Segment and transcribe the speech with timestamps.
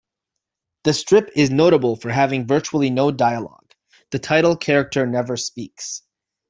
[0.83, 3.71] The strip is notable for having virtually no dialogue;
[4.09, 6.01] the title character never speaks.